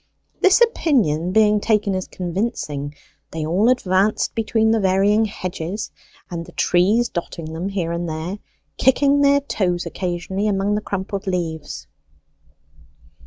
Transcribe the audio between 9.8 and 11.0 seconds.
occasionally among the